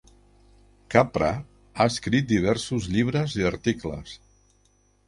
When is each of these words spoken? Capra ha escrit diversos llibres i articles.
Capra 0.95 1.29
ha 1.37 1.87
escrit 1.91 2.33
diversos 2.33 2.89
llibres 2.97 3.39
i 3.43 3.47
articles. 3.53 4.21